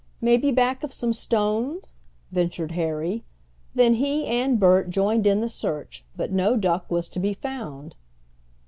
"Maybe 0.19 0.51
back 0.51 0.83
of 0.83 0.91
some 0.91 1.13
stones," 1.13 1.93
ventured 2.31 2.71
Harry. 2.71 3.23
Then 3.75 3.93
he 3.93 4.25
and 4.25 4.59
Bert 4.59 4.89
joined 4.89 5.27
in 5.27 5.41
the 5.41 5.47
search, 5.47 6.03
but 6.15 6.31
no 6.31 6.57
duck 6.57 6.89
was 6.89 7.07
to 7.09 7.19
be 7.19 7.35
found. 7.35 7.93